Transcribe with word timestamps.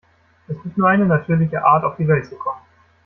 Es 0.47 0.59
gibt 0.63 0.79
nur 0.79 0.89
eine 0.89 1.05
natürliche 1.05 1.63
Art, 1.63 1.83
auf 1.83 1.95
die 1.95 2.07
Welt 2.07 2.25
zu 2.25 2.35
kommen. 2.35 2.57